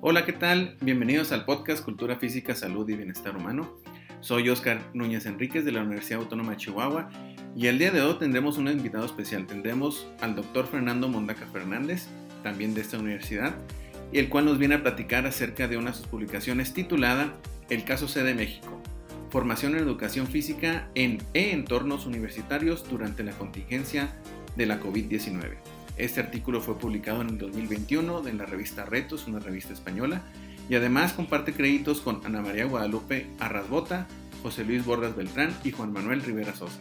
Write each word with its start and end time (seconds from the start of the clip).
Hola, 0.00 0.26
¿qué 0.26 0.32
tal? 0.34 0.76
Bienvenidos 0.82 1.32
al 1.32 1.46
podcast 1.46 1.82
Cultura 1.82 2.16
Física, 2.16 2.54
Salud 2.54 2.88
y 2.90 2.94
Bienestar 2.94 3.36
Humano. 3.36 3.78
Soy 4.20 4.50
Oscar 4.50 4.80
Núñez 4.92 5.24
Enríquez 5.24 5.64
de 5.64 5.72
la 5.72 5.82
Universidad 5.82 6.20
Autónoma 6.20 6.52
de 6.52 6.58
Chihuahua 6.58 7.08
y 7.56 7.68
el 7.68 7.78
día 7.78 7.90
de 7.90 8.02
hoy 8.02 8.18
tendremos 8.18 8.58
un 8.58 8.68
invitado 8.68 9.06
especial. 9.06 9.46
Tendremos 9.46 10.06
al 10.20 10.34
doctor 10.34 10.66
Fernando 10.66 11.08
Mondaca 11.08 11.46
Fernández, 11.46 12.08
también 12.42 12.74
de 12.74 12.82
esta 12.82 12.98
universidad, 12.98 13.54
y 14.12 14.18
el 14.18 14.28
cual 14.28 14.44
nos 14.44 14.58
viene 14.58 14.74
a 14.74 14.82
platicar 14.82 15.26
acerca 15.26 15.68
de 15.68 15.78
una 15.78 15.92
de 15.92 15.96
sus 15.96 16.06
publicaciones 16.06 16.74
titulada 16.74 17.34
El 17.70 17.84
caso 17.84 18.08
C 18.08 18.22
de 18.22 18.34
México, 18.34 18.82
formación 19.34 19.74
en 19.74 19.80
educación 19.80 20.28
física 20.28 20.86
en 20.94 21.18
e 21.34 21.50
entornos 21.50 22.06
universitarios 22.06 22.88
durante 22.88 23.24
la 23.24 23.32
contingencia 23.32 24.14
de 24.54 24.64
la 24.64 24.80
COVID-19. 24.80 25.56
Este 25.96 26.20
artículo 26.20 26.60
fue 26.60 26.78
publicado 26.78 27.20
en 27.22 27.30
el 27.30 27.38
2021 27.38 28.28
en 28.28 28.38
la 28.38 28.46
revista 28.46 28.84
Retos, 28.84 29.26
una 29.26 29.40
revista 29.40 29.72
española, 29.72 30.22
y 30.68 30.76
además 30.76 31.14
comparte 31.14 31.52
créditos 31.52 32.00
con 32.00 32.24
Ana 32.24 32.42
María 32.42 32.66
Guadalupe 32.66 33.26
Arrasbota, 33.40 34.06
José 34.40 34.64
Luis 34.64 34.84
Bordas 34.84 35.16
Beltrán 35.16 35.52
y 35.64 35.72
Juan 35.72 35.92
Manuel 35.92 36.22
Rivera 36.22 36.54
Sosa. 36.54 36.78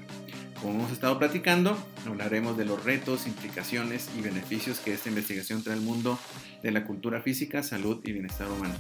Como 0.62 0.76
hemos 0.76 0.92
estado 0.92 1.18
platicando, 1.18 1.76
hablaremos 2.06 2.56
de 2.56 2.66
los 2.66 2.84
retos, 2.84 3.26
implicaciones 3.26 4.12
y 4.16 4.22
beneficios 4.22 4.80
que 4.80 4.94
esta 4.94 5.10
investigación 5.10 5.64
trae 5.64 5.76
al 5.76 5.82
mundo 5.82 6.20
de 6.62 6.70
la 6.70 6.86
cultura 6.86 7.20
física, 7.20 7.64
salud 7.64 8.00
y 8.04 8.12
bienestar 8.12 8.48
humano. 8.48 8.76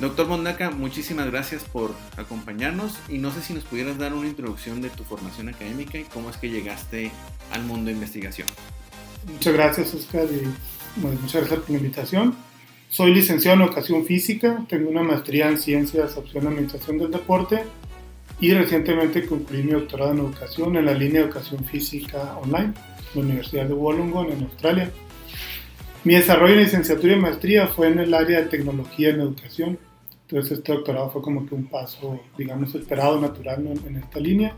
Doctor 0.00 0.28
Mondaca, 0.28 0.70
muchísimas 0.70 1.26
gracias 1.26 1.64
por 1.64 1.92
acompañarnos 2.16 2.96
y 3.08 3.18
no 3.18 3.32
sé 3.32 3.42
si 3.42 3.52
nos 3.52 3.64
pudieras 3.64 3.98
dar 3.98 4.14
una 4.14 4.28
introducción 4.28 4.80
de 4.80 4.90
tu 4.90 5.02
formación 5.02 5.48
académica 5.48 5.98
y 5.98 6.04
cómo 6.04 6.30
es 6.30 6.36
que 6.36 6.48
llegaste 6.48 7.10
al 7.50 7.64
mundo 7.64 7.86
de 7.86 7.94
investigación. 7.94 8.46
Muchas 9.32 9.52
gracias, 9.52 9.94
Oscar, 9.94 10.26
y 10.30 11.00
muchas 11.00 11.40
gracias 11.40 11.60
por 11.60 11.70
la 11.70 11.76
invitación. 11.78 12.36
Soy 12.88 13.12
licenciado 13.12 13.56
en 13.56 13.64
Educación 13.64 14.06
Física, 14.06 14.64
tengo 14.68 14.88
una 14.88 15.02
maestría 15.02 15.48
en 15.48 15.58
Ciencias, 15.58 16.16
opción 16.16 16.46
Administración 16.46 16.98
del 16.98 17.10
Deporte 17.10 17.64
y 18.40 18.54
recientemente 18.54 19.26
concluí 19.26 19.64
mi 19.64 19.72
doctorado 19.72 20.12
en 20.12 20.20
Educación 20.20 20.76
en 20.76 20.86
la 20.86 20.94
línea 20.94 21.22
de 21.22 21.26
Educación 21.26 21.64
Física 21.64 22.36
Online, 22.36 22.72
en 23.14 23.14
la 23.14 23.20
Universidad 23.20 23.66
de 23.66 23.74
Wollongong, 23.74 24.30
en 24.30 24.44
Australia. 24.44 24.92
Mi 26.04 26.14
desarrollo 26.14 26.54
en 26.54 26.60
licenciatura 26.60 27.14
y 27.14 27.20
maestría 27.20 27.66
fue 27.66 27.88
en 27.88 27.98
el 27.98 28.14
área 28.14 28.42
de 28.42 28.46
tecnología 28.46 29.08
en 29.10 29.20
educación. 29.20 29.78
Entonces 30.30 30.58
este 30.58 30.72
doctorado 30.72 31.10
fue 31.10 31.22
como 31.22 31.46
que 31.46 31.54
un 31.54 31.66
paso, 31.66 32.20
digamos, 32.36 32.74
esperado, 32.74 33.18
natural 33.18 33.66
en, 33.66 33.86
en 33.86 33.96
esta 33.96 34.20
línea. 34.20 34.54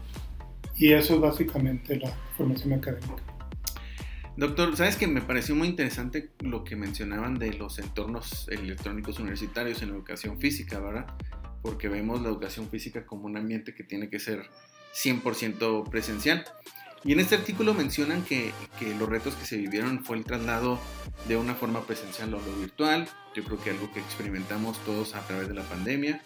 Y 0.76 0.92
eso 0.92 1.14
es 1.14 1.20
básicamente 1.20 1.96
la 1.96 2.10
formación 2.36 2.72
académica. 2.72 3.22
Doctor, 4.36 4.76
sabes 4.76 4.96
que 4.96 5.06
me 5.06 5.20
pareció 5.20 5.54
muy 5.54 5.68
interesante 5.68 6.30
lo 6.40 6.64
que 6.64 6.74
mencionaban 6.74 7.38
de 7.38 7.52
los 7.52 7.78
entornos 7.78 8.48
electrónicos 8.48 9.20
universitarios 9.20 9.82
en 9.82 9.90
educación 9.90 10.38
física, 10.38 10.80
¿verdad? 10.80 11.06
Porque 11.62 11.88
vemos 11.88 12.20
la 12.22 12.30
educación 12.30 12.68
física 12.68 13.06
como 13.06 13.26
un 13.26 13.36
ambiente 13.36 13.74
que 13.74 13.84
tiene 13.84 14.08
que 14.08 14.18
ser 14.18 14.48
100% 14.94 15.88
presencial. 15.88 16.44
Y 17.02 17.12
en 17.12 17.20
este 17.20 17.34
artículo 17.34 17.72
mencionan 17.72 18.22
que, 18.22 18.52
que, 18.78 18.94
los 18.94 19.08
retos 19.08 19.34
que 19.34 19.46
se 19.46 19.56
vivieron 19.56 20.04
fue 20.04 20.18
el 20.18 20.24
traslado 20.24 20.78
de 21.28 21.36
una 21.36 21.54
forma 21.54 21.82
presencial 21.82 22.28
a 22.28 22.32
lo 22.32 22.56
virtual. 22.60 23.08
Yo 23.34 23.42
creo 23.44 23.60
que 23.60 23.70
algo 23.70 23.90
que 23.92 24.00
experimentamos 24.00 24.78
todos 24.84 25.14
a 25.14 25.20
través 25.26 25.48
de 25.48 25.54
la 25.54 25.62
pandemia. 25.62 26.20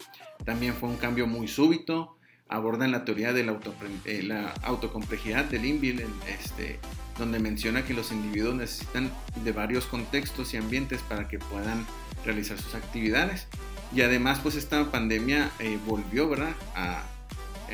También 0.44 0.74
fue 0.74 0.88
un 0.88 0.96
cambio 0.96 1.26
muy 1.26 1.46
súbito. 1.46 2.18
Abordan 2.48 2.90
la 2.90 3.04
teoría 3.04 3.32
de 3.32 3.44
la, 3.44 3.52
auto, 3.52 3.72
eh, 4.04 4.22
la 4.22 4.52
autocomplejidad 4.62 5.44
del 5.44 5.64
INVIL, 5.64 6.04
este, 6.28 6.78
donde 7.18 7.38
menciona 7.38 7.84
que 7.84 7.94
los 7.94 8.10
individuos 8.10 8.56
necesitan 8.56 9.10
de 9.44 9.52
varios 9.52 9.86
contextos 9.86 10.54
y 10.54 10.56
ambientes 10.56 11.00
para 11.02 11.28
que 11.28 11.38
puedan 11.38 11.86
realizar 12.24 12.58
sus 12.58 12.74
actividades. 12.74 13.46
Y 13.94 14.02
además, 14.02 14.40
pues 14.42 14.56
esta 14.56 14.90
pandemia 14.90 15.52
eh, 15.60 15.78
volvió, 15.86 16.28
¿verdad? 16.28 16.54
A, 16.74 17.04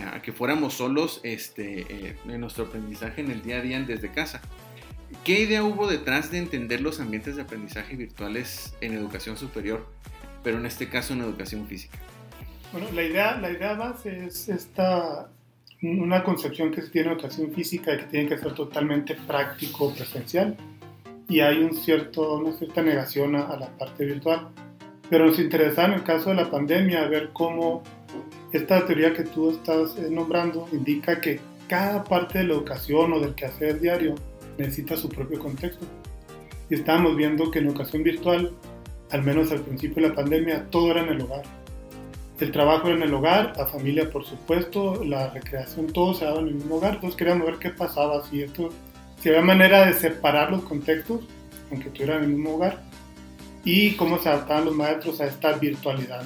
a, 0.00 0.22
que 0.22 0.33
fuéramos 0.33 0.75
solos 0.75 1.21
este, 1.22 1.81
eh, 1.88 2.16
en 2.27 2.41
nuestro 2.41 2.65
aprendizaje 2.65 3.21
en 3.21 3.31
el 3.31 3.43
día 3.43 3.59
a 3.59 3.61
día 3.61 3.81
desde 3.81 4.11
casa. 4.11 4.41
¿Qué 5.25 5.41
idea 5.41 5.65
hubo 5.65 5.87
detrás 5.87 6.31
de 6.31 6.38
entender 6.38 6.81
los 6.81 7.00
ambientes 7.00 7.37
de 7.37 7.43
aprendizaje 7.43 7.97
virtuales 7.97 8.75
en 8.81 8.94
educación 8.94 9.37
superior, 9.37 9.87
pero 10.43 10.59
en 10.59 10.66
este 10.66 10.89
caso 10.89 11.12
en 11.12 11.21
educación 11.21 11.66
física? 11.66 11.99
Bueno, 12.72 12.89
la 12.93 13.03
idea, 13.03 13.37
la 13.37 13.50
idea 13.50 13.75
base 13.75 14.27
es 14.27 14.49
esta 14.49 15.28
una 15.83 16.22
concepción 16.22 16.71
que 16.71 16.83
se 16.83 16.91
tiene 16.91 17.09
en 17.09 17.15
educación 17.15 17.53
física 17.53 17.93
de 17.93 17.99
que 17.99 18.05
tiene 18.05 18.28
que 18.28 18.39
ser 18.39 18.55
totalmente 18.55 19.15
práctico, 19.15 19.93
presencial, 19.94 20.55
y 21.28 21.41
hay 21.41 21.59
un 21.59 21.75
cierto, 21.75 22.34
una 22.34 22.53
cierta 22.53 22.83
negación 22.83 23.34
a, 23.34 23.47
a 23.47 23.56
la 23.56 23.69
parte 23.78 24.05
virtual. 24.05 24.49
Pero 25.09 25.27
nos 25.27 25.39
interesa 25.39 25.87
en 25.87 25.93
el 25.94 26.03
caso 26.03 26.31
de 26.31 26.37
la 26.37 26.50
pandemia 26.50 27.06
ver 27.09 27.31
cómo 27.33 27.83
esta 28.53 28.84
teoría 28.87 29.12
que 29.12 29.25
tú 29.25 29.50
estás 29.50 29.97
eh, 29.99 30.09
nombrando 30.11 30.69
indica 30.72 31.21
que 31.21 31.41
cada 31.69 32.03
parte 32.03 32.38
de 32.38 32.44
la 32.44 32.55
educación 32.55 33.12
o 33.12 33.21
del 33.21 33.34
quehacer 33.34 33.81
diario 33.81 34.15
necesita 34.59 34.97
su 34.97 35.09
propio 35.09 35.38
contexto. 35.38 35.87
Y 36.69 36.75
estábamos 36.75 37.16
viendo 37.16 37.50
que 37.50 37.60
en 37.60 37.66
educación 37.66 38.03
virtual, 38.03 38.53
al 39.10 39.22
menos 39.22 39.50
al 39.53 39.60
principio 39.60 40.03
de 40.03 40.09
la 40.09 40.15
pandemia, 40.15 40.66
todo 40.71 40.91
era 40.91 41.03
en 41.03 41.10
el 41.10 41.21
hogar 41.21 41.43
el 42.44 42.53
trabajo 42.53 42.89
era 42.89 42.97
en 42.97 43.03
el 43.03 43.15
hogar, 43.15 43.53
la 43.56 43.66
familia 43.66 44.10
por 44.10 44.25
supuesto, 44.25 45.05
la 45.05 45.31
recreación, 45.31 45.89
todo 45.89 46.15
se 46.15 46.25
daba 46.25 46.41
en 46.41 46.49
el 46.49 46.55
mismo 46.55 46.77
hogar. 46.77 46.94
Entonces 46.94 47.16
queríamos 47.16 47.47
ver 47.47 47.56
qué 47.56 47.71
pasaba, 47.71 48.25
si 48.27 48.43
esto, 48.43 48.71
si 49.21 49.28
había 49.28 49.43
manera 49.43 49.87
de 49.87 49.93
separar 49.93 50.50
los 50.50 50.62
contextos, 50.62 51.21
aunque 51.71 51.89
estuvieran 51.89 52.19
en 52.19 52.25
el 52.25 52.37
mismo 52.37 52.55
hogar, 52.55 52.83
y 53.65 53.93
cómo 53.93 54.19
se 54.19 54.31
adaptaban 54.31 54.65
los 54.65 54.75
maestros 54.75 55.21
a 55.21 55.27
esta 55.27 55.53
virtualidad. 55.53 56.22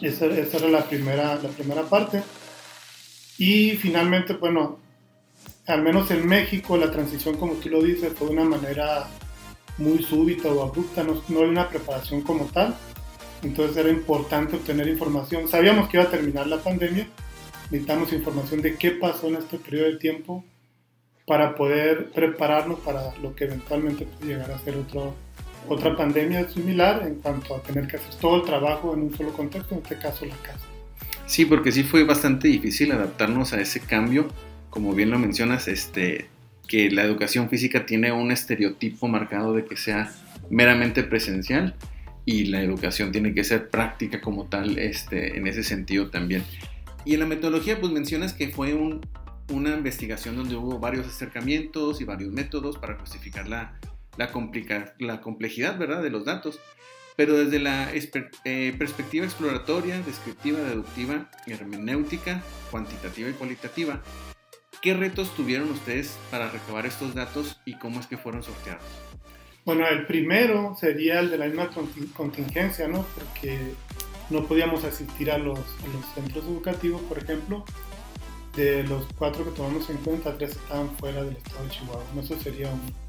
Esa, 0.00 0.26
esa, 0.26 0.58
era 0.58 0.68
la 0.68 0.84
primera, 0.84 1.36
la 1.36 1.48
primera 1.48 1.82
parte. 1.82 2.22
Y 3.38 3.72
finalmente, 3.72 4.34
bueno, 4.34 4.78
al 5.66 5.82
menos 5.82 6.10
en 6.10 6.26
México 6.26 6.76
la 6.76 6.90
transición, 6.90 7.36
como 7.36 7.54
tú 7.54 7.68
lo 7.68 7.82
dices, 7.82 8.12
fue 8.14 8.28
de 8.28 8.34
una 8.34 8.44
manera 8.44 9.08
muy 9.78 10.02
súbita 10.02 10.48
o 10.48 10.62
abrupta, 10.62 11.02
no, 11.02 11.22
no 11.28 11.40
hay 11.40 11.48
una 11.48 11.68
preparación 11.68 12.22
como 12.22 12.46
tal 12.46 12.74
entonces 13.42 13.76
era 13.76 13.90
importante 13.90 14.56
obtener 14.56 14.88
información. 14.88 15.48
Sabíamos 15.48 15.88
que 15.88 15.98
iba 15.98 16.06
a 16.06 16.10
terminar 16.10 16.46
la 16.46 16.58
pandemia, 16.58 17.06
necesitamos 17.70 18.12
información 18.12 18.62
de 18.62 18.76
qué 18.76 18.92
pasó 18.92 19.28
en 19.28 19.36
este 19.36 19.58
periodo 19.58 19.86
de 19.86 19.96
tiempo 19.96 20.44
para 21.26 21.54
poder 21.54 22.10
prepararnos 22.10 22.80
para 22.80 23.16
lo 23.18 23.34
que 23.34 23.44
eventualmente 23.44 24.06
puede 24.06 24.32
llegar 24.32 24.50
a 24.50 24.58
ser 24.60 24.76
otro, 24.76 25.14
otra 25.68 25.96
pandemia 25.96 26.48
similar 26.48 27.02
en 27.06 27.16
cuanto 27.16 27.56
a 27.56 27.62
tener 27.62 27.86
que 27.86 27.96
hacer 27.96 28.14
todo 28.20 28.36
el 28.36 28.42
trabajo 28.42 28.94
en 28.94 29.02
un 29.02 29.16
solo 29.16 29.32
contexto, 29.32 29.74
en 29.74 29.82
este 29.82 29.98
caso 29.98 30.24
la 30.24 30.36
casa. 30.36 30.64
Sí, 31.26 31.44
porque 31.44 31.72
sí 31.72 31.82
fue 31.82 32.04
bastante 32.04 32.48
difícil 32.48 32.92
adaptarnos 32.92 33.52
a 33.52 33.60
ese 33.60 33.80
cambio, 33.80 34.28
como 34.70 34.94
bien 34.94 35.10
lo 35.10 35.18
mencionas, 35.18 35.68
este, 35.68 36.28
que 36.68 36.90
la 36.90 37.02
educación 37.02 37.48
física 37.48 37.86
tiene 37.86 38.12
un 38.12 38.30
estereotipo 38.30 39.08
marcado 39.08 39.52
de 39.52 39.64
que 39.64 39.76
sea 39.76 40.12
meramente 40.50 41.02
presencial 41.02 41.74
y 42.24 42.46
la 42.46 42.62
educación 42.62 43.12
tiene 43.12 43.34
que 43.34 43.44
ser 43.44 43.70
práctica 43.70 44.20
como 44.20 44.46
tal 44.46 44.78
este, 44.78 45.36
en 45.36 45.46
ese 45.46 45.62
sentido 45.62 46.10
también. 46.10 46.44
Y 47.04 47.14
en 47.14 47.20
la 47.20 47.26
metodología 47.26 47.80
pues 47.80 47.92
mencionas 47.92 48.32
que 48.32 48.48
fue 48.48 48.74
un, 48.74 49.00
una 49.50 49.74
investigación 49.76 50.36
donde 50.36 50.56
hubo 50.56 50.78
varios 50.78 51.06
acercamientos 51.06 52.00
y 52.00 52.04
varios 52.04 52.32
métodos 52.32 52.78
para 52.78 52.96
justificar 52.98 53.48
la, 53.48 53.78
la, 54.16 54.32
complica, 54.32 54.94
la 54.98 55.20
complejidad 55.20 55.78
¿verdad? 55.78 56.02
de 56.02 56.10
los 56.10 56.24
datos, 56.24 56.60
pero 57.16 57.36
desde 57.36 57.58
la 57.58 57.90
eh, 57.94 58.74
perspectiva 58.78 59.24
exploratoria, 59.24 60.00
descriptiva, 60.02 60.58
deductiva, 60.60 61.30
hermenéutica, 61.46 62.42
cuantitativa 62.70 63.28
y 63.30 63.32
cualitativa, 63.32 64.02
¿qué 64.82 64.94
retos 64.94 65.34
tuvieron 65.34 65.70
ustedes 65.70 66.18
para 66.30 66.50
recabar 66.50 66.86
estos 66.86 67.14
datos 67.14 67.60
y 67.64 67.78
cómo 67.78 68.00
es 68.00 68.06
que 68.06 68.18
fueron 68.18 68.42
sorteados? 68.42 68.84
Bueno, 69.64 69.86
el 69.88 70.06
primero 70.06 70.76
sería 70.78 71.18
el 71.18 71.30
de 71.30 71.38
la 71.38 71.46
misma 71.46 71.70
contingencia, 72.14 72.86
¿no? 72.86 73.04
Porque 73.16 73.58
no 74.30 74.46
podíamos 74.46 74.84
asistir 74.84 75.30
a 75.30 75.38
los, 75.38 75.58
a 75.58 75.88
los, 75.92 76.06
centros 76.14 76.44
educativos, 76.44 77.02
por 77.02 77.18
ejemplo. 77.18 77.64
De 78.54 78.84
los 78.84 79.04
cuatro 79.18 79.44
que 79.44 79.50
tomamos 79.50 79.90
en 79.90 79.98
cuenta, 79.98 80.38
tres 80.38 80.52
estaban 80.52 80.96
fuera 80.96 81.24
del 81.24 81.36
estado 81.36 81.64
de 81.64 81.70
Chihuahua. 81.70 82.04
Eso 82.22 82.40
sería 82.40 82.68
uno. 82.68 83.05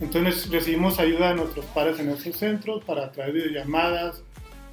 Entonces 0.00 0.50
recibimos 0.50 0.98
ayuda 0.98 1.28
de 1.28 1.34
nuestros 1.36 1.66
padres 1.66 2.00
en 2.00 2.08
esos 2.08 2.36
centros 2.36 2.82
para 2.84 3.06
a 3.06 3.12
través 3.12 3.34
de 3.34 3.40
videollamadas 3.40 4.22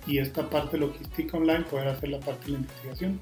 y 0.08 0.20
esta 0.20 0.50
parte 0.50 0.78
logística 0.78 1.38
online 1.38 1.66
poder 1.66 1.90
hacer 1.90 2.10
la 2.10 2.20
parte 2.20 2.46
de 2.46 2.52
la 2.54 2.58
investigación. 2.60 3.20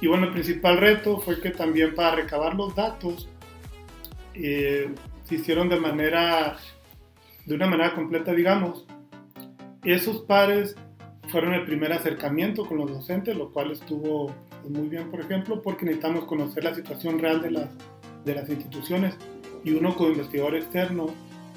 Y 0.00 0.06
bueno, 0.06 0.26
el 0.26 0.32
principal 0.32 0.76
reto 0.76 1.18
fue 1.18 1.40
que 1.40 1.50
también 1.50 1.94
para 1.94 2.16
recabar 2.16 2.54
los 2.54 2.74
datos 2.76 3.28
eh, 4.34 4.90
se 5.24 5.36
hicieron 5.36 5.70
de 5.70 5.80
manera, 5.80 6.58
de 7.46 7.54
una 7.54 7.66
manera 7.66 7.94
completa, 7.94 8.32
digamos. 8.34 8.84
Esos 9.82 10.18
pares 10.22 10.76
fueron 11.28 11.54
el 11.54 11.64
primer 11.64 11.94
acercamiento 11.94 12.66
con 12.66 12.76
los 12.76 12.90
docentes, 12.90 13.34
lo 13.34 13.50
cual 13.50 13.70
estuvo 13.70 14.26
pues, 14.60 14.70
muy 14.70 14.88
bien, 14.88 15.10
por 15.10 15.20
ejemplo, 15.20 15.62
porque 15.62 15.86
necesitamos 15.86 16.24
conocer 16.24 16.64
la 16.64 16.74
situación 16.74 17.18
real 17.18 17.40
de 17.40 17.52
las, 17.52 17.70
de 18.26 18.34
las 18.34 18.50
instituciones 18.50 19.16
y 19.64 19.72
uno 19.72 19.94
como 19.96 20.10
investigador 20.10 20.56
externo 20.56 21.06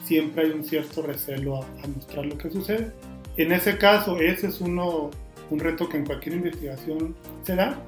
siempre 0.06 0.46
hay 0.46 0.52
un 0.52 0.64
cierto 0.64 1.02
recelo 1.02 1.58
a, 1.62 1.66
a 1.84 1.88
mostrar 1.88 2.26
lo 2.26 2.38
que 2.38 2.50
sucede. 2.50 2.92
En 3.36 3.52
ese 3.52 3.78
caso, 3.78 4.18
ese 4.20 4.48
es 4.48 4.62
uno, 4.62 5.12
un 5.50 5.60
reto 5.60 5.88
que 5.90 5.98
en 5.98 6.06
cualquier 6.06 6.36
investigación 6.36 7.16
se 7.44 7.56
da 7.56 7.80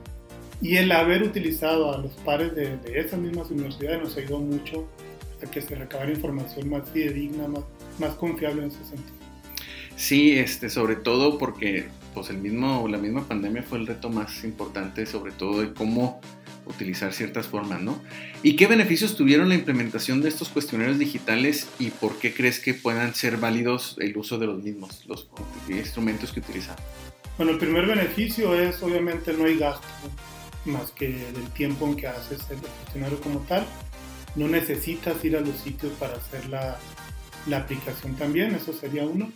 y 0.61 0.75
el 0.75 0.91
haber 0.91 1.23
utilizado 1.23 1.93
a 1.93 1.97
los 1.97 2.11
pares 2.25 2.53
de, 2.53 2.77
de 2.77 2.99
esas 2.99 3.19
mismas 3.19 3.49
universidades 3.49 4.01
nos 4.01 4.17
ayudó 4.17 4.39
mucho 4.39 4.85
a 5.41 5.49
que 5.49 5.61
se 5.61 5.75
recabara 5.75 6.11
información 6.11 6.69
más 6.69 6.89
fidedigna, 6.89 7.47
más, 7.47 7.63
más 7.97 8.13
confiable 8.15 8.63
en 8.63 8.69
ese 8.69 8.83
sentido. 8.83 9.19
Sí, 9.95 10.37
este, 10.37 10.69
sobre 10.69 10.95
todo 10.95 11.37
porque 11.37 11.87
pues 12.13 12.29
el 12.29 12.37
mismo, 12.37 12.87
la 12.87 12.97
misma 12.97 13.27
pandemia 13.27 13.63
fue 13.63 13.79
el 13.79 13.87
reto 13.87 14.09
más 14.09 14.43
importante, 14.43 15.05
sobre 15.05 15.31
todo 15.31 15.61
de 15.61 15.73
cómo 15.73 16.21
utilizar 16.69 17.13
ciertas 17.13 17.47
formas, 17.47 17.81
¿no? 17.81 18.01
¿Y 18.43 18.55
qué 18.55 18.67
beneficios 18.67 19.17
tuvieron 19.17 19.49
la 19.49 19.55
implementación 19.55 20.21
de 20.21 20.29
estos 20.29 20.49
cuestionarios 20.49 20.99
digitales 20.99 21.67
y 21.79 21.89
por 21.89 22.17
qué 22.19 22.33
crees 22.33 22.59
que 22.59 22.73
puedan 22.73 23.15
ser 23.15 23.37
válidos 23.37 23.97
el 23.99 24.15
uso 24.17 24.37
de 24.37 24.47
los 24.47 24.63
mismos, 24.63 25.03
los 25.07 25.29
instrumentos 25.67 26.31
que 26.31 26.39
utilizan? 26.39 26.75
Bueno, 27.37 27.53
el 27.53 27.57
primer 27.57 27.85
beneficio 27.85 28.53
es 28.53 28.81
obviamente 28.83 29.33
no 29.33 29.45
hay 29.45 29.57
gasto 29.57 29.87
más 30.65 30.91
que 30.91 31.09
del 31.09 31.49
tiempo 31.53 31.87
en 31.87 31.95
que 31.95 32.07
haces 32.07 32.39
el 32.49 32.57
cuestionario 32.57 33.19
como 33.21 33.39
tal. 33.41 33.65
No 34.35 34.47
necesitas 34.47 35.23
ir 35.25 35.35
a 35.35 35.41
los 35.41 35.55
sitios 35.57 35.91
para 35.93 36.13
hacer 36.13 36.47
la, 36.49 36.77
la 37.47 37.57
aplicación 37.57 38.15
también, 38.15 38.53
eso 38.55 38.73
sería 38.73 39.05
uno. 39.05 39.31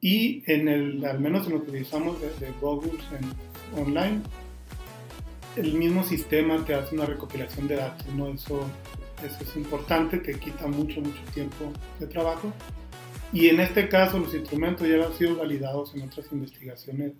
Y 0.00 0.42
en 0.50 0.68
el, 0.68 1.04
al 1.04 1.20
menos 1.20 1.46
en 1.46 1.54
lo 1.54 1.64
que 1.64 1.70
utilizamos 1.70 2.20
de, 2.20 2.28
de 2.38 2.52
Google 2.60 2.98
en, 3.18 3.80
online, 3.80 4.22
el 5.58 5.74
mismo 5.74 6.04
sistema 6.04 6.64
te 6.64 6.74
hace 6.74 6.94
una 6.94 7.06
recopilación 7.06 7.68
de 7.68 7.76
datos, 7.76 8.06
¿no? 8.14 8.28
Eso, 8.28 8.68
eso 9.24 9.38
es 9.42 9.56
importante, 9.56 10.18
te 10.18 10.38
quita 10.38 10.66
mucho, 10.66 11.00
mucho 11.00 11.22
tiempo 11.34 11.72
de 11.98 12.06
trabajo. 12.06 12.52
Y 13.32 13.48
en 13.48 13.60
este 13.60 13.88
caso 13.88 14.18
los 14.18 14.34
instrumentos 14.34 14.88
ya 14.88 15.04
han 15.04 15.12
sido 15.14 15.36
validados 15.36 15.94
en 15.94 16.02
otras 16.02 16.26
investigaciones 16.32 17.12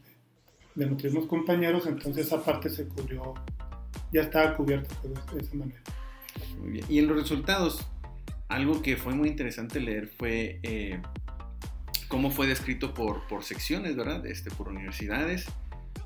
de, 0.75 0.85
de 0.85 0.91
nuestros 0.91 1.27
compañeros, 1.27 1.87
entonces 1.87 2.27
esa 2.27 2.43
parte 2.43 2.71
se 2.71 2.87
cubrió, 2.87 3.35
ya 4.13 4.23
estaba 4.23 4.57
cubierta 4.57 4.95
de 5.03 5.41
esa 5.41 5.55
manera. 5.55 5.81
Muy 6.59 6.71
bien. 6.71 6.85
Y 6.89 6.99
en 6.99 7.09
los 7.09 7.17
resultados, 7.17 7.87
algo 8.49 8.81
que 8.81 8.97
fue 8.97 9.15
muy 9.15 9.29
interesante 9.29 9.81
leer 9.81 10.09
fue 10.09 10.61
eh, 10.63 11.03
cómo 12.09 12.31
fue 12.31 12.47
descrito 12.47 12.95
por, 12.95 13.27
por 13.27 13.45
secciones, 13.45 13.97
¿verdad? 13.97 14.25
Este, 14.27 14.51
por 14.51 14.69
universidades. 14.69 15.47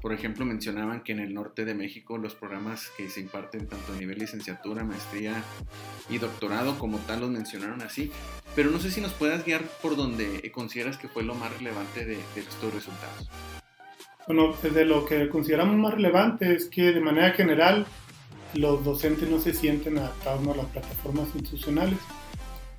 Por 0.03 0.13
ejemplo, 0.13 0.45
mencionaban 0.45 1.05
que 1.05 1.13
en 1.13 1.21
el 1.21 1.33
norte 1.33 1.65
de 1.65 1.75
México 1.75 2.19
los 2.19 2.35
programas 2.35 2.91
que 2.97 3.09
se 3.09 3.21
imparten 3.21 3.69
tanto 3.69 3.93
a 3.93 3.97
nivel 3.97 4.19
licenciatura, 4.19 4.83
maestría 4.83 5.45
y 6.11 6.19
doctorado 6.19 6.77
como 6.77 6.99
tal 6.99 7.21
los 7.21 7.31
mencionaron 7.31 7.81
así. 7.83 8.11
Pero 8.57 8.71
no 8.71 8.81
sé 8.81 8.91
si 8.91 9.01
nos 9.01 9.13
puedas 9.13 9.45
guiar 9.45 9.63
por 9.81 9.95
donde 9.95 10.51
consideras 10.51 10.97
que 10.97 11.07
fue 11.07 11.23
lo 11.23 11.37
más 11.37 11.57
relevante 11.57 12.05
de, 12.05 12.19
estos 12.35 12.75
resultados. 12.75 13.31
Bueno, 14.27 14.57
desde 14.61 14.85
lo 14.85 15.05
que 15.05 15.29
consideramos 15.29 15.77
más 15.77 15.95
relevante 15.95 16.53
es 16.53 16.67
que 16.67 16.93
de 16.93 17.01
manera 17.01 17.31
general 17.31 17.87
los 18.55 18.85
docentes 18.85 19.31
no 19.31 19.41
se 19.41 19.55
sienten 19.55 19.99
adaptados 19.99 20.49
a 20.49 20.57
las 20.57 20.67
plataformas 20.67 21.29
institucionales. 21.35 21.99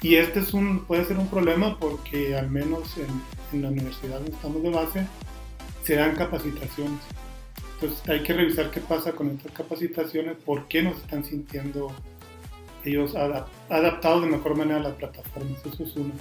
Y 0.01 0.15
este 0.15 0.41
es 0.41 0.53
un, 0.53 0.83
puede 0.83 1.05
ser 1.05 1.17
un 1.17 1.29
problema 1.29 1.79
porque 1.79 2.35
al 2.35 2.51
menos 2.51 2.97
en, 2.97 3.07
en 3.53 3.61
la 3.61 3.69
universidad 3.69 4.15
donde 4.15 4.31
estamos 4.31 4.61
de 4.61 4.69
base 4.69 5.07
se 5.83 5.95
dan 5.95 6.15
capacitaciones. 6.15 6.99
Entonces 7.83 8.09
hay 8.09 8.23
que 8.23 8.31
revisar 8.31 8.71
qué 8.71 8.79
pasa 8.79 9.11
con 9.11 9.29
estas 9.29 9.51
capacitaciones, 9.51 10.37
por 10.37 10.69
qué 10.69 10.83
no 10.83 10.93
se 10.93 10.99
están 10.99 11.25
sintiendo 11.25 11.91
ellos 12.85 13.13
adap 13.13 13.49
adaptados 13.69 14.23
de 14.23 14.29
mejor 14.29 14.55
manera 14.55 14.79
a 14.79 14.83
las 14.83 14.93
plataformas. 14.93 15.65
Eso 15.65 15.83
es 15.83 15.93
uno. 15.97 16.13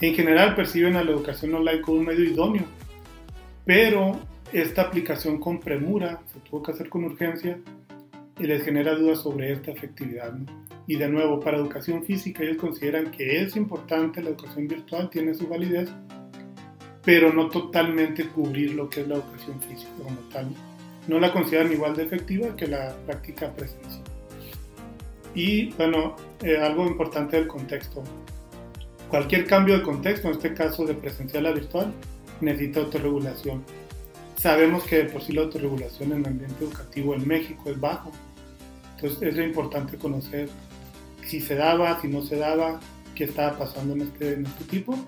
En 0.00 0.14
general 0.14 0.54
perciben 0.54 0.94
a 0.94 1.02
la 1.02 1.10
educación 1.10 1.52
online 1.56 1.80
como 1.80 1.98
un 1.98 2.06
medio 2.06 2.24
idóneo, 2.24 2.62
pero 3.64 4.20
esta 4.52 4.82
aplicación 4.82 5.40
con 5.40 5.58
premura 5.58 6.20
se 6.32 6.38
tuvo 6.38 6.62
que 6.62 6.70
hacer 6.70 6.88
con 6.88 7.02
urgencia 7.02 7.58
y 8.38 8.44
les 8.44 8.64
genera 8.64 8.94
dudas 8.94 9.22
sobre 9.22 9.52
esta 9.52 9.72
efectividad. 9.72 10.32
¿no? 10.32 10.46
Y 10.86 10.96
de 10.96 11.08
nuevo, 11.08 11.40
para 11.40 11.56
educación 11.56 12.04
física 12.04 12.44
ellos 12.44 12.58
consideran 12.58 13.10
que 13.10 13.42
es 13.42 13.56
importante 13.56 14.22
la 14.22 14.30
educación 14.30 14.68
virtual, 14.68 15.10
tiene 15.10 15.34
su 15.34 15.48
validez, 15.48 15.90
pero 17.04 17.32
no 17.32 17.48
totalmente 17.48 18.28
cubrir 18.28 18.74
lo 18.74 18.88
que 18.88 19.00
es 19.02 19.08
la 19.08 19.16
educación 19.16 19.60
física 19.62 19.90
como 20.02 20.18
tal. 20.32 20.48
No 21.08 21.18
la 21.18 21.32
consideran 21.32 21.72
igual 21.72 21.96
de 21.96 22.04
efectiva 22.04 22.54
que 22.54 22.66
la 22.66 22.94
práctica 23.06 23.52
presencial. 23.52 24.02
Y 25.34 25.70
bueno, 25.72 26.16
eh, 26.42 26.58
algo 26.58 26.86
importante 26.86 27.36
del 27.36 27.46
contexto. 27.46 28.02
Cualquier 29.08 29.46
cambio 29.46 29.78
de 29.78 29.82
contexto, 29.82 30.28
en 30.28 30.34
este 30.34 30.54
caso 30.54 30.84
de 30.84 30.94
presencial 30.94 31.46
a 31.46 31.52
virtual, 31.52 31.92
necesita 32.40 32.80
autorregulación. 32.80 33.64
Sabemos 34.36 34.84
que 34.84 34.98
de 34.98 35.04
por 35.04 35.22
sí 35.22 35.32
la 35.32 35.42
autorregulación 35.42 36.12
en 36.12 36.20
el 36.20 36.26
ambiente 36.26 36.64
educativo 36.64 37.14
en 37.14 37.26
México 37.26 37.70
es 37.70 37.80
bajo. 37.80 38.10
Entonces 38.96 39.36
es 39.36 39.44
importante 39.44 39.96
conocer 39.96 40.48
si 41.26 41.40
se 41.40 41.54
daba, 41.54 42.00
si 42.00 42.08
no 42.08 42.22
se 42.22 42.36
daba, 42.36 42.80
qué 43.14 43.24
estaba 43.24 43.58
pasando 43.58 43.94
en 43.94 44.02
este, 44.02 44.34
en 44.34 44.46
este 44.46 44.64
tipo. 44.64 44.98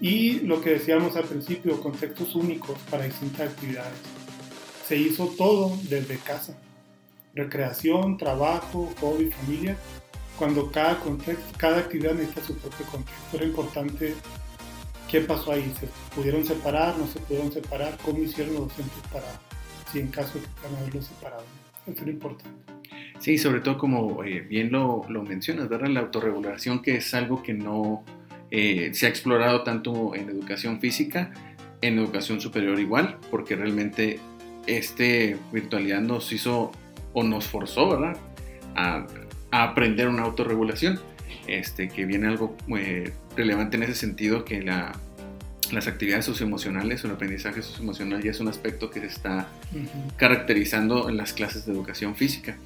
Y 0.00 0.40
lo 0.40 0.62
que 0.62 0.70
decíamos 0.70 1.14
al 1.16 1.24
principio, 1.24 1.78
contextos 1.80 2.34
únicos 2.34 2.78
para 2.90 3.04
distintas 3.04 3.50
actividades. 3.50 3.92
Se 4.86 4.96
hizo 4.96 5.26
todo 5.36 5.76
desde 5.88 6.16
casa. 6.18 6.56
Recreación, 7.34 8.16
trabajo, 8.16 8.92
hobby, 9.00 9.30
familia. 9.30 9.76
Cuando 10.38 10.70
cada, 10.70 10.98
contexto, 11.00 11.44
cada 11.58 11.80
actividad 11.80 12.14
necesita 12.14 12.42
su 12.42 12.56
propio 12.56 12.86
contexto. 12.86 13.36
Era 13.36 13.44
importante 13.44 14.14
qué 15.10 15.20
pasó 15.20 15.52
ahí. 15.52 15.70
¿Se 15.78 15.86
pudieron 16.14 16.46
separar? 16.46 16.96
¿No 16.96 17.06
se 17.06 17.20
pudieron 17.20 17.52
separar? 17.52 17.98
¿Cómo 18.02 18.22
hicieron 18.22 18.54
los 18.54 18.68
docentes 18.68 19.02
para, 19.12 19.26
si 19.92 20.00
en 20.00 20.08
caso 20.08 20.38
de 20.38 20.44
que 20.44 20.50
puedan 20.60 20.76
haberlos 20.78 21.06
separado? 21.06 21.44
Eso 21.86 22.02
era 22.02 22.10
importante. 22.10 22.72
Sí, 23.18 23.36
sobre 23.36 23.60
todo 23.60 23.76
como 23.76 24.24
eh, 24.24 24.40
bien 24.40 24.72
lo, 24.72 25.04
lo, 25.10 25.22
mencionas, 25.22 25.68
¿verdad? 25.68 25.88
La 25.88 26.00
autorregulación 26.00 26.80
que 26.80 26.96
es 26.96 27.12
algo 27.12 27.42
que 27.42 27.52
no 27.52 28.02
eh, 28.50 28.90
se 28.94 29.06
ha 29.06 29.08
explorado 29.08 29.62
tanto 29.62 30.14
en 30.14 30.28
educación 30.28 30.80
física, 30.80 31.32
en 31.82 31.98
educación 31.98 32.40
superior 32.40 32.78
igual, 32.78 33.18
porque 33.30 33.56
realmente 33.56 34.18
este 34.66 35.36
virtualidad 35.52 36.00
nos 36.00 36.32
hizo 36.32 36.72
o 37.12 37.22
nos 37.22 37.46
forzó, 37.46 37.88
¿verdad? 37.88 38.16
A, 38.76 39.06
a 39.50 39.62
aprender 39.62 40.08
una 40.08 40.22
autorregulación, 40.22 41.00
este, 41.46 41.88
que 41.88 42.04
viene 42.06 42.28
algo 42.28 42.56
eh, 42.76 43.12
relevante 43.36 43.76
en 43.76 43.84
ese 43.84 43.94
sentido, 43.94 44.44
que 44.44 44.62
la, 44.62 44.92
las 45.72 45.86
actividades 45.86 46.24
socioemocionales 46.24 47.04
o 47.04 47.06
el 47.06 47.14
aprendizaje 47.14 47.62
socioemocional 47.62 48.22
ya 48.22 48.30
es 48.30 48.40
un 48.40 48.48
aspecto 48.48 48.90
que 48.90 49.00
se 49.00 49.06
está 49.06 49.48
uh 49.72 49.76
-huh. 49.76 50.16
caracterizando 50.16 51.08
en 51.08 51.16
las 51.16 51.32
clases 51.32 51.66
de 51.66 51.72
educación 51.72 52.14
física. 52.14 52.56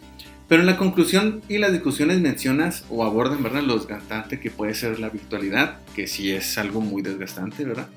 Pero 0.49 0.61
en 0.61 0.67
la 0.67 0.77
conclusión 0.77 1.43
y 1.49 1.59
las 1.59 1.73
discusiones 1.73 2.21
mencionas 2.21 2.85
o 2.91 3.05
abordan, 3.05 3.43
¿verdad?, 3.43 3.63
lo 3.63 3.77
desgastante 3.77 4.41
que 4.41 4.51
puede 4.51 4.75
ser 4.75 5.01
la 5.01 5.09
virtualidad, 5.09 5.79
que 5.95 6.07
sí 6.07 6.31
es 6.33 6.59
algo 6.59 6.81
muy 6.81 7.03
desgastante, 7.03 7.65
¿verdad? 7.65 7.89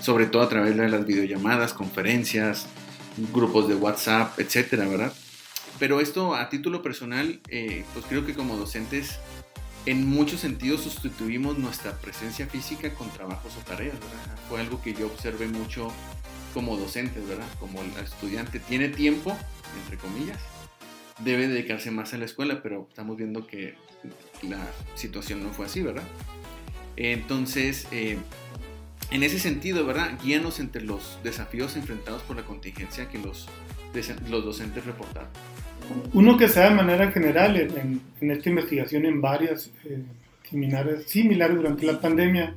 Sobre 0.00 0.26
todo 0.26 0.42
a 0.42 0.48
través 0.48 0.76
de 0.76 0.88
las 0.88 1.06
videollamadas, 1.06 1.72
conferencias, 1.72 2.66
grupos 3.32 3.68
de 3.68 3.76
WhatsApp, 3.76 4.38
etcétera, 4.40 4.88
¿verdad? 4.88 5.12
Pero 5.78 6.00
esto 6.00 6.34
a 6.34 6.48
título 6.48 6.82
personal, 6.82 7.40
eh, 7.48 7.84
pues 7.92 8.04
creo 8.06 8.26
que 8.26 8.34
como 8.34 8.56
docentes, 8.56 9.18
en 9.86 10.08
muchos 10.08 10.40
sentidos 10.40 10.80
sustituimos 10.82 11.58
nuestra 11.58 11.92
presencia 11.98 12.46
física 12.46 12.92
con 12.94 13.08
trabajos 13.10 13.52
o 13.56 13.60
tareas, 13.64 13.94
¿verdad? 13.94 14.38
Fue 14.48 14.60
algo 14.60 14.82
que 14.82 14.94
yo 14.94 15.06
observé 15.06 15.46
mucho 15.46 15.92
como 16.54 16.76
docente, 16.76 17.20
¿verdad? 17.20 17.46
Como 17.60 17.82
el 17.82 17.90
estudiante 18.02 18.60
tiene 18.60 18.88
tiempo, 18.88 19.36
entre 19.82 19.98
comillas, 19.98 20.38
debe 21.20 21.48
dedicarse 21.48 21.90
más 21.90 22.14
a 22.14 22.18
la 22.18 22.24
escuela, 22.24 22.62
pero 22.62 22.86
estamos 22.88 23.16
viendo 23.16 23.46
que 23.46 23.74
la 24.42 24.66
situación 24.94 25.42
no 25.42 25.50
fue 25.50 25.66
así, 25.66 25.82
¿verdad? 25.82 26.04
Entonces, 26.96 27.86
eh, 27.92 28.18
en 29.10 29.22
ese 29.22 29.38
sentido, 29.38 29.86
¿verdad? 29.86 30.18
Guíanos 30.22 30.60
entre 30.60 30.82
los 30.82 31.18
desafíos 31.22 31.76
enfrentados 31.76 32.22
por 32.22 32.36
la 32.36 32.44
contingencia 32.44 33.08
que 33.08 33.18
los, 33.18 33.48
los 34.28 34.44
docentes 34.44 34.84
reportaron. 34.84 35.28
Uno 36.14 36.36
que 36.36 36.48
se 36.48 36.60
da 36.60 36.70
de 36.70 36.76
manera 36.76 37.12
general 37.12 37.56
en, 37.56 38.00
en 38.20 38.30
esta 38.30 38.48
investigación 38.48 39.04
en 39.04 39.20
varias 39.20 39.70
eh, 39.84 40.02
similares, 40.48 41.04
similares 41.06 41.56
durante 41.56 41.84
la 41.84 42.00
pandemia 42.00 42.54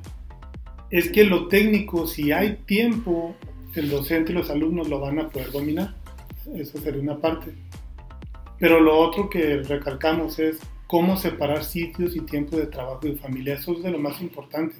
es 0.90 1.10
que 1.10 1.24
lo 1.24 1.48
técnico, 1.48 2.06
si 2.06 2.32
hay 2.32 2.56
tiempo, 2.64 3.36
el 3.74 3.90
docente 3.90 4.32
y 4.32 4.34
los 4.34 4.50
alumnos 4.50 4.88
lo 4.88 5.00
van 5.00 5.18
a 5.18 5.28
poder 5.28 5.52
dominar. 5.52 5.94
Eso 6.54 6.78
sería 6.78 7.02
una 7.02 7.18
parte. 7.18 7.52
Pero 8.58 8.80
lo 8.80 8.98
otro 8.98 9.30
que 9.30 9.62
recalcamos 9.62 10.38
es 10.38 10.58
cómo 10.86 11.16
separar 11.16 11.64
sitios 11.64 12.16
y 12.16 12.20
tiempo 12.20 12.56
de 12.56 12.66
trabajo 12.66 13.06
y 13.06 13.16
familia. 13.16 13.54
Eso 13.54 13.72
es 13.72 13.82
de 13.82 13.90
lo 13.90 13.98
más 13.98 14.20
importante. 14.20 14.74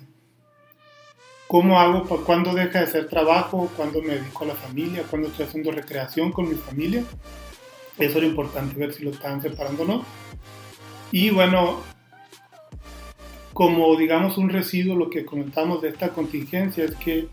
¿Cómo 1.47 1.79
hago? 1.79 2.05
¿Cuándo 2.25 2.55
deja 2.55 2.81
de 2.81 2.87
ser 2.89 3.09
trabajo? 3.09 3.71
¿Cuándo 3.77 4.03
me 4.03 4.15
dedico 4.15 4.45
a 4.45 4.49
la 4.49 4.55
familia? 4.55 5.05
¿Cuándo 5.09 5.29
estoy 5.29 5.47
haciendo 5.47 5.71
recreación 5.71 6.33
con 6.33 6.49
mi 6.49 6.57
familia? 6.57 7.05
Eso 7.99 8.19
era 8.19 8.27
importante, 8.27 8.79
ver 8.79 8.93
si 8.93 9.05
lo 9.05 9.11
estaban 9.11 9.41
separando 9.41 9.85
o 9.85 9.87
no. 9.87 10.05
Y 11.11 11.31
bueno, 11.31 11.81
como 13.55 13.97
digamos 13.97 14.37
un 14.39 14.51
residuo, 14.51 14.95
lo 14.95 15.09
que 15.11 15.25
comentamos 15.25 15.81
de 15.81 15.89
esta 15.89 16.11
contingencia 16.11 16.85
es 16.85 16.95
que 16.97 17.29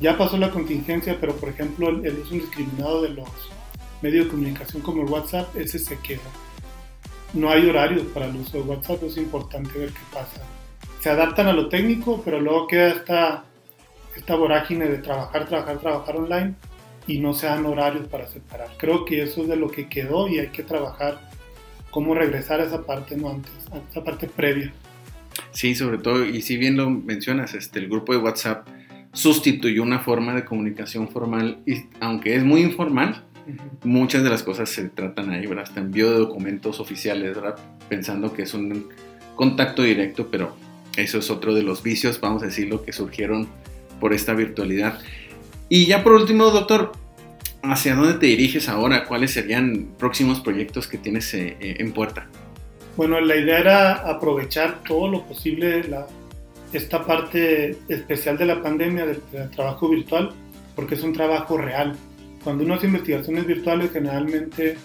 ya 0.00 0.18
pasó 0.18 0.36
la 0.36 0.50
contingencia, 0.50 1.18
pero 1.20 1.36
por 1.36 1.48
ejemplo 1.48 1.88
el 1.88 2.18
uso 2.18 2.34
indiscriminado 2.34 3.02
de 3.02 3.10
los 3.10 3.28
medios 4.02 4.26
de 4.26 4.30
comunicación 4.30 4.82
como 4.82 5.02
el 5.02 5.08
WhatsApp, 5.08 5.54
ese 5.56 5.78
se 5.78 5.98
queda. 5.98 6.20
No 7.32 7.50
hay 7.50 7.66
horarios 7.68 8.02
para 8.08 8.26
el 8.26 8.36
uso 8.36 8.58
de 8.58 8.64
WhatsApp, 8.64 9.02
es 9.04 9.16
importante 9.16 9.78
ver 9.78 9.90
qué 9.90 10.00
pasa. 10.12 10.42
Se 11.00 11.10
adaptan 11.10 11.46
a 11.48 11.52
lo 11.52 11.68
técnico, 11.68 12.22
pero 12.24 12.40
luego 12.40 12.66
queda 12.66 12.88
esta, 12.88 13.44
esta 14.16 14.34
vorágine 14.34 14.86
de 14.86 14.98
trabajar, 14.98 15.46
trabajar, 15.48 15.78
trabajar 15.78 16.16
online 16.16 16.54
y 17.06 17.18
no 17.18 17.32
se 17.32 17.46
dan 17.46 17.64
horarios 17.64 18.06
para 18.08 18.26
separar. 18.28 18.68
Creo 18.76 19.04
que 19.04 19.22
eso 19.22 19.42
es 19.42 19.48
de 19.48 19.56
lo 19.56 19.70
que 19.70 19.88
quedó 19.88 20.28
y 20.28 20.38
hay 20.38 20.48
que 20.48 20.62
trabajar 20.62 21.32
cómo 21.90 22.14
regresar 22.14 22.60
a 22.60 22.64
esa 22.64 22.84
parte, 22.84 23.16
no 23.16 23.30
antes, 23.30 23.52
a 23.72 23.78
esa 23.90 24.02
parte 24.02 24.26
previa. 24.26 24.72
Sí, 25.52 25.74
sobre 25.74 25.98
todo, 25.98 26.24
y 26.24 26.42
si 26.42 26.56
bien 26.56 26.76
lo 26.76 26.90
mencionas, 26.90 27.54
este, 27.54 27.78
el 27.78 27.88
grupo 27.88 28.12
de 28.12 28.18
WhatsApp 28.18 28.66
sustituyó 29.12 29.82
una 29.82 29.98
forma 29.98 30.34
de 30.34 30.44
comunicación 30.44 31.08
formal, 31.08 31.58
y 31.66 31.84
aunque 32.00 32.34
es 32.34 32.44
muy 32.44 32.62
informal, 32.62 33.24
muchas 33.84 34.22
de 34.22 34.30
las 34.30 34.42
cosas 34.42 34.68
se 34.70 34.88
tratan 34.88 35.30
ahí, 35.30 35.46
¿verdad? 35.46 35.64
Hasta 35.64 35.80
envío 35.80 36.10
de 36.10 36.18
documentos 36.18 36.80
oficiales, 36.80 37.34
¿verdad? 37.34 37.56
Pensando 37.88 38.32
que 38.32 38.42
es 38.42 38.54
un 38.54 38.88
contacto 39.34 39.82
directo, 39.82 40.28
pero 40.30 40.56
eso 40.96 41.18
es 41.18 41.30
otro 41.30 41.54
de 41.54 41.62
los 41.62 41.82
vicios, 41.82 42.20
vamos 42.20 42.42
a 42.42 42.46
decirlo, 42.46 42.84
que 42.84 42.92
surgieron 42.92 43.48
por 44.00 44.12
esta 44.12 44.34
virtualidad. 44.34 45.00
Y 45.68 45.86
ya 45.86 46.02
por 46.02 46.12
último, 46.12 46.50
doctor, 46.50 46.92
¿hacia 47.62 47.94
dónde 47.94 48.14
te 48.14 48.26
diriges 48.26 48.68
ahora? 48.68 49.04
¿Cuáles 49.04 49.32
serían 49.32 49.88
próximos 49.98 50.40
proyectos 50.40 50.86
que 50.86 50.98
tienes 50.98 51.32
eh, 51.34 51.56
eh, 51.60 51.76
en 51.78 51.92
puerta? 51.92 52.26
Bueno, 52.96 53.20
la 53.20 53.36
idea 53.36 53.58
era 53.58 53.92
aprovechar 54.10 54.82
todo 54.84 55.08
lo 55.08 55.24
posible 55.24 55.84
la, 55.84 56.06
esta 56.72 57.06
parte 57.06 57.78
especial 57.88 58.36
de 58.36 58.46
la 58.46 58.62
pandemia 58.62 59.06
del, 59.06 59.22
del 59.32 59.50
trabajo 59.50 59.88
virtual, 59.88 60.32
porque 60.76 60.94
es 60.94 61.02
un 61.02 61.14
trabajo 61.14 61.56
real 61.56 61.96
cuando 62.44 62.64
uno 62.64 62.74
hace 62.74 62.86
investigaciones 62.86 63.46
virtuales, 63.46 63.92
generalmente 63.92 64.76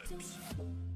do. 0.08 0.87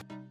Thank 0.00 0.29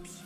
Oops. 0.00 0.22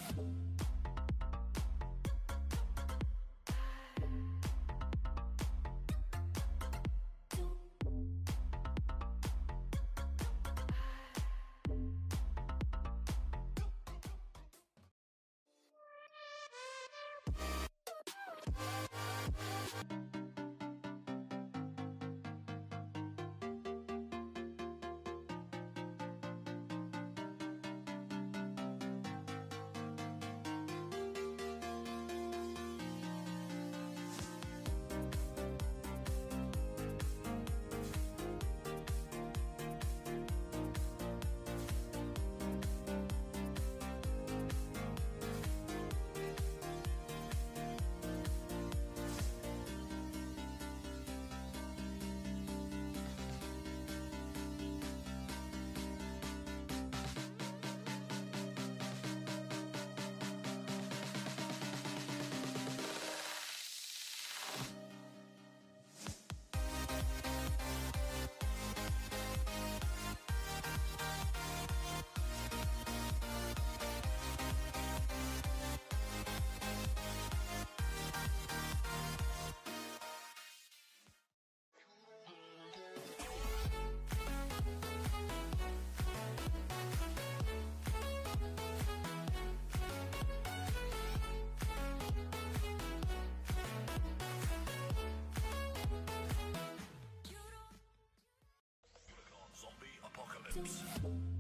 do. 100.54 101.33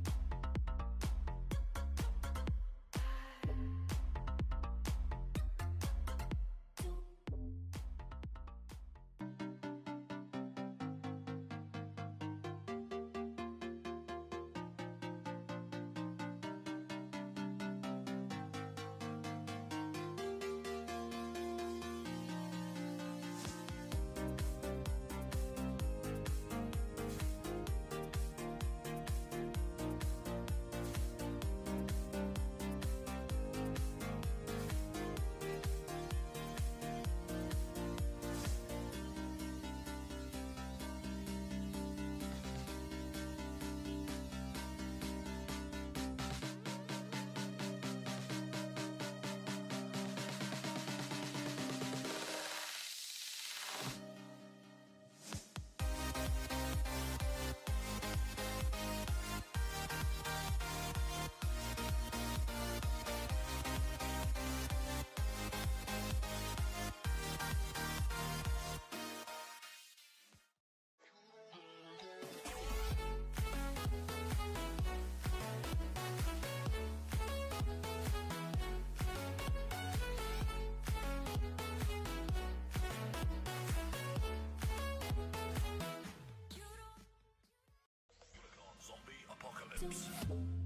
Thank 89.84 90.30
you. 90.30 90.63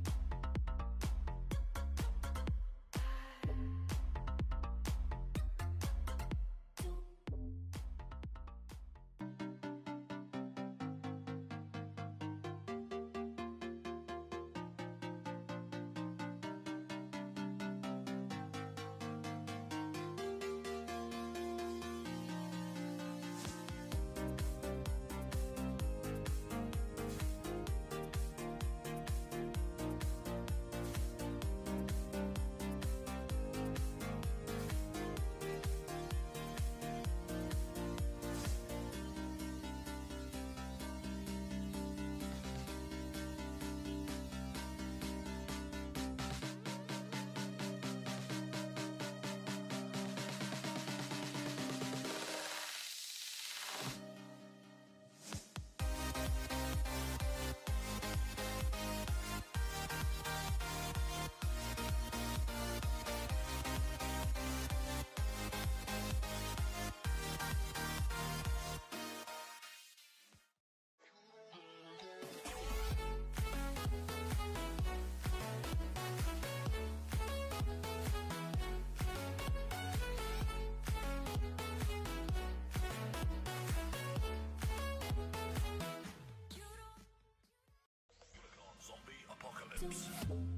do. 89.80 90.57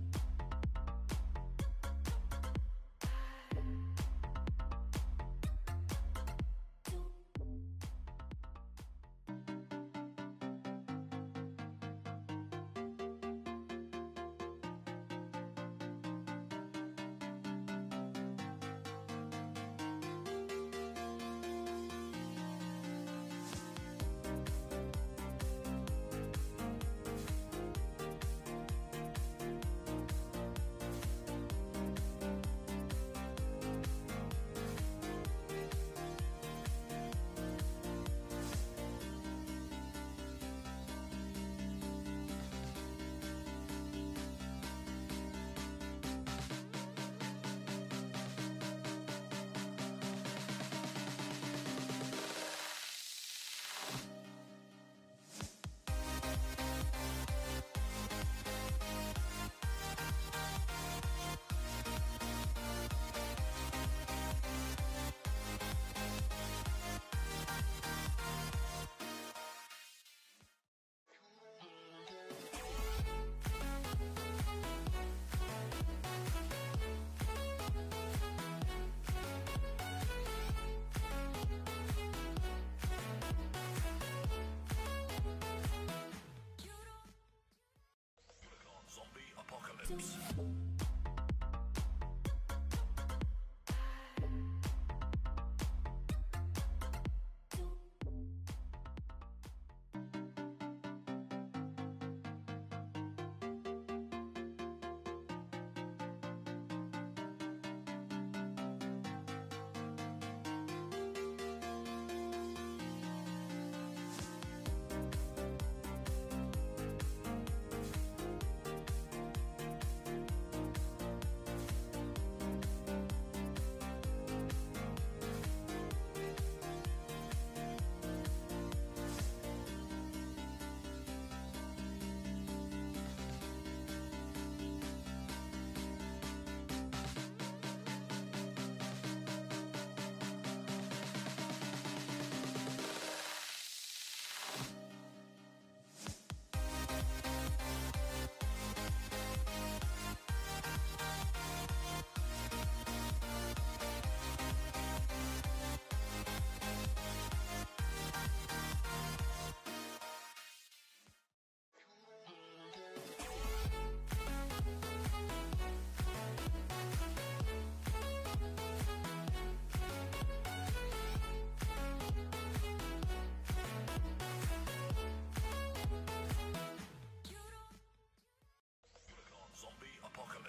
do. 89.90 90.69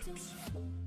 Thanks. 0.03 0.80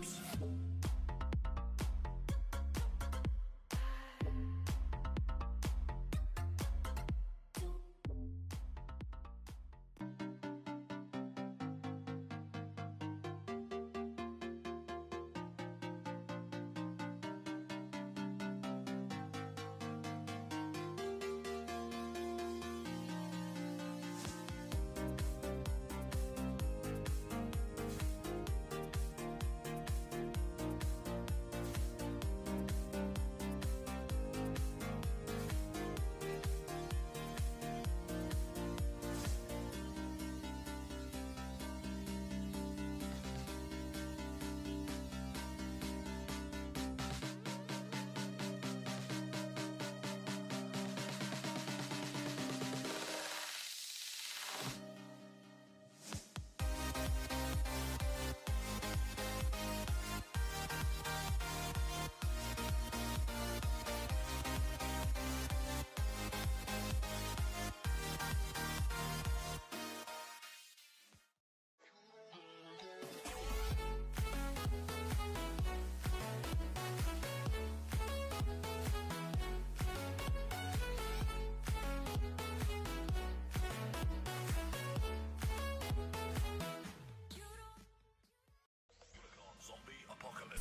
do. 0.00 0.73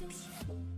Thank 0.09 0.49
you. 0.49 0.72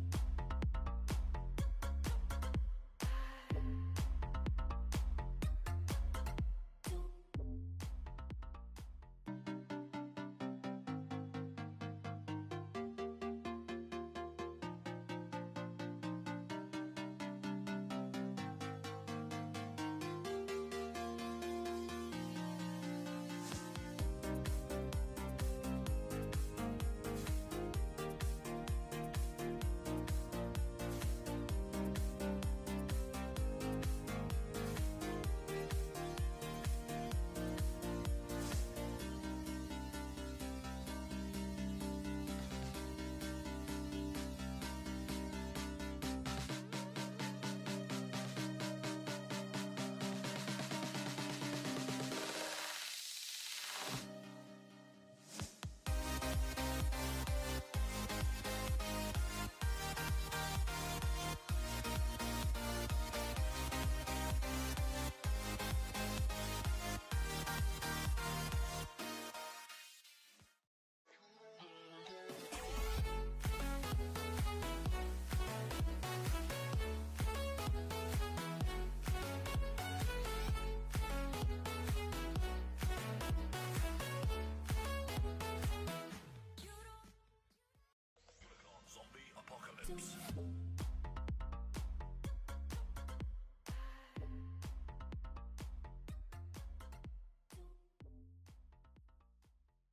do. 89.87 90.64